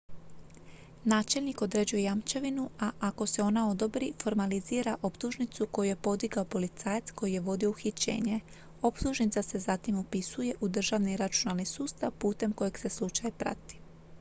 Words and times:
načelnik 1.05 1.61
određuje 1.61 2.03
jamčevinu 2.03 2.69
a 2.79 2.91
ako 2.99 3.25
se 3.27 3.41
ona 3.43 3.69
odobri 3.71 4.13
formalizira 4.23 4.97
optužnicu 5.01 5.67
koju 5.71 5.87
je 5.89 5.95
podigao 5.95 6.45
policajac 6.45 7.11
koji 7.15 7.33
je 7.33 7.39
vodio 7.39 7.69
uhićenje 7.69 8.39
optužnica 8.81 9.41
se 9.43 9.59
zatim 9.59 9.99
upisuje 9.99 10.55
u 10.61 10.67
državni 10.67 11.17
računalni 11.17 11.65
sustav 11.65 12.11
putem 12.19 12.53
kojeg 12.53 12.77
se 12.77 12.89
slučaj 12.89 13.31
prati 13.31 13.77